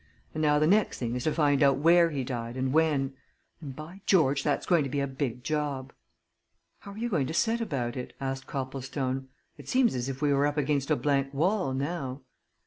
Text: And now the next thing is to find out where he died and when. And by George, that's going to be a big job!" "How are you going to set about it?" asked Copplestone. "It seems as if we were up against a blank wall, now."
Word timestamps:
And 0.33 0.41
now 0.41 0.57
the 0.57 0.65
next 0.65 0.97
thing 0.97 1.13
is 1.13 1.25
to 1.25 1.31
find 1.31 1.61
out 1.61 1.77
where 1.77 2.09
he 2.09 2.23
died 2.23 2.57
and 2.57 2.73
when. 2.73 3.13
And 3.61 3.75
by 3.75 4.01
George, 4.07 4.41
that's 4.41 4.65
going 4.65 4.83
to 4.83 4.89
be 4.89 4.99
a 4.99 5.05
big 5.05 5.43
job!" 5.43 5.93
"How 6.79 6.93
are 6.93 6.97
you 6.97 7.07
going 7.07 7.27
to 7.27 7.35
set 7.35 7.61
about 7.61 7.95
it?" 7.95 8.13
asked 8.19 8.47
Copplestone. 8.47 9.27
"It 9.59 9.69
seems 9.69 9.93
as 9.93 10.09
if 10.09 10.19
we 10.19 10.33
were 10.33 10.47
up 10.47 10.57
against 10.57 10.89
a 10.89 10.95
blank 10.95 11.31
wall, 11.35 11.75
now." 11.75 12.21